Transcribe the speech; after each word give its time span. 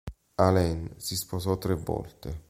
Alan 0.39 0.95
si 0.97 1.15
sposò 1.15 1.59
tre 1.59 1.75
volte. 1.75 2.35